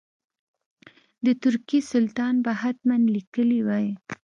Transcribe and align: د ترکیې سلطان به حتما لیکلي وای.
د 1.25 1.27
ترکیې 1.43 1.79
سلطان 1.91 2.35
به 2.43 2.51
حتما 2.61 2.95
لیکلي 3.15 3.59
وای. 3.67 3.87